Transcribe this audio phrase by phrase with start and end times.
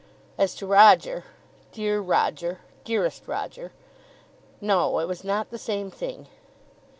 [0.35, 1.25] As to Roger,
[1.71, 3.71] dear Roger, dearest Roger,
[4.59, 6.27] no; it was not the same thing.